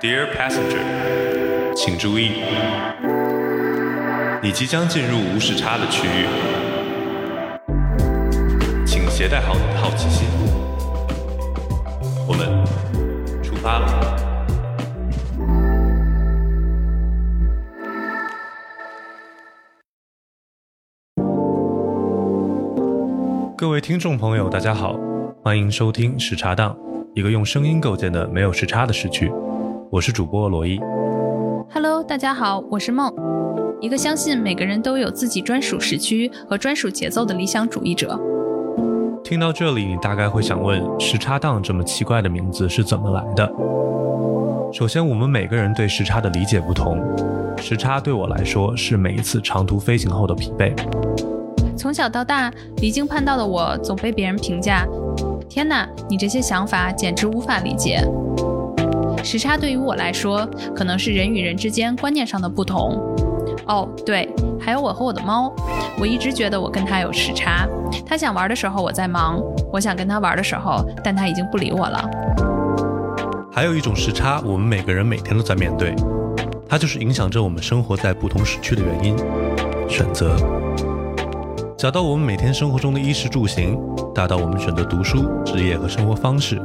[0.00, 2.30] Dear passenger，请注意，
[4.40, 6.24] 你即将进入无时差的区域，
[8.86, 10.28] 请携带好你的好奇心。
[12.28, 12.64] 我们
[13.42, 13.86] 出发了。
[23.56, 24.96] 各位听众朋友，大家好，
[25.42, 26.78] 欢迎收听时差档，
[27.16, 29.28] 一个用声音构建的没有时差的时区。
[29.90, 30.78] 我是主播罗伊。
[31.72, 33.10] Hello，大家好，我是梦，
[33.80, 38.20] 一个相信每个人都有自己专属时区和专属节奏的理想主义者。
[39.24, 43.50] 听到这里，你大概会想问：时差档这么奇怪的名字是怎么来的？
[44.72, 47.02] 首先，我们每个人对时差的理解不同。
[47.56, 50.74] 时差对我来说是每一次长途飞行后的疲惫。
[51.76, 54.86] 从小到大，离经叛道的我总被别人评价
[55.48, 58.04] ：“天哪，你这些想法简直无法理解。”
[59.24, 62.98] 时差对于我来说，可能是人与人之间观念上的不同。
[63.66, 65.52] 哦，对，还有我和我的猫，
[65.98, 67.68] 我一直觉得我跟它有时差。
[68.06, 72.08] 它想玩的时候我在忙，我想跟它玩的时候，但它已经不理我了。
[73.52, 75.94] 还有一种时差，我们每个人每天都在面对，
[76.68, 79.16] 它就是影响着我们生活在不同时区的原因——
[79.88, 80.36] 选择。
[81.76, 83.78] 小到我们每天生活中的衣食住行，
[84.14, 86.60] 大到我们选择读书、职业和生活方式。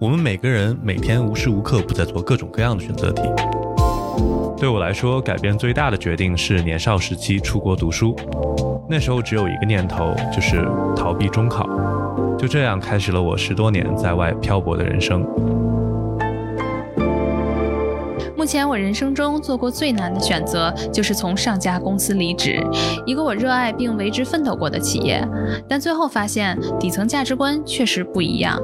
[0.00, 3.22] 我们每个人每天无时无刻不在做各种各样的选择题。
[4.56, 8.14] 对我来说，改变最大的决定是年少时期出国读书。
[8.88, 11.68] 那时候只有一个念头，就是逃避中考。
[12.38, 15.26] 就这样开始了我十多年在外漂泊的人生。
[18.38, 22.64] 目前我人生中做过最难的选择，就是从上家公司离职，
[23.04, 25.26] 一个我热爱并为之奋斗过的企业。
[25.68, 28.56] 但最后发现，底层价值观确实不一样。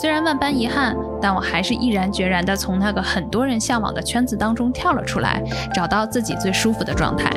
[0.00, 7.30] 虽然万般遗憾，但我还是毅然决然地从那个很多人向往的圈子当中跳了出来，找到自己最舒服的状态。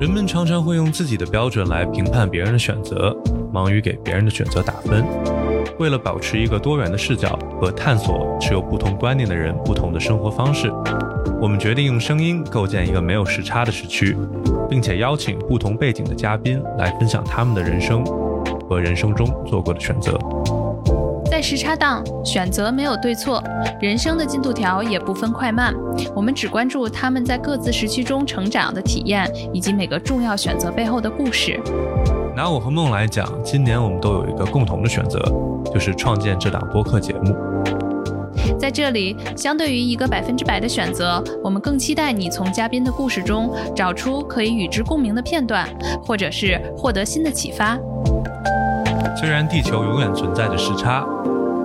[0.00, 3.16] 人们常常会用自己的标准来评判别人的选择，
[3.52, 5.04] 忙于给别人的选择打分。
[5.78, 10.72] 为了保持一个多元的视角和探索持有不同观念的人不同的生活方式，
[11.40, 14.16] 我们决定用声音构建一个没有时差的时区，
[14.68, 18.04] 并且邀请不同背景的嘉宾来分享他们的人生
[18.68, 20.18] 和人生中做过的选择。
[21.28, 23.42] 在时差档，选择没有对错，
[23.80, 25.74] 人生的进度条也不分快慢，
[26.14, 31.60] 我们只关注他们在各自时区中成长的体验，以及每个重要选择背后的故事。
[32.36, 35.18] 拿我和梦来讲，今年我们都有一个共同的选择，
[35.72, 37.34] 就是创建这档播客节目。
[38.58, 45.66] 在这里，相对于一个百分之百的选择，我们更期待你从嘉宾的故事中找出可以与之共鸣的片段，
[46.04, 47.78] 或者是获得新的启发。
[49.16, 51.06] 虽然地球永远存在着时差，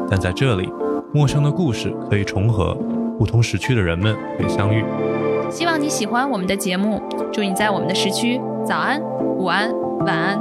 [0.10, 0.72] 但在这里，
[1.14, 2.74] 陌生的故事可以重合，
[3.20, 4.86] 不同时区的人们可以相遇。
[5.50, 9.02] 希望你喜欢我们的节目，祝你在我们的时区早安、
[9.36, 9.70] 午安、
[10.06, 10.40] 晚安。